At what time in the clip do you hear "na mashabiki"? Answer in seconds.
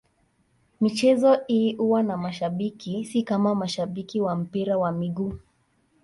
2.03-3.05